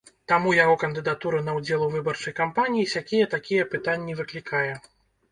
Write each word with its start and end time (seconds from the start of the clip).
Таму 0.31 0.51
яго 0.63 0.75
кандыдатура 0.83 1.41
на 1.49 1.53
ўдзел 1.57 1.83
у 1.87 1.89
выбарчай 1.95 2.33
кампаніі 2.39 2.87
сякія-такія 2.93 3.67
пытанні 3.75 4.17
выклікае. 4.23 4.73